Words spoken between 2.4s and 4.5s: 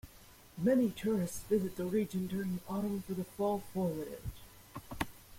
the autumn for the fall foliage.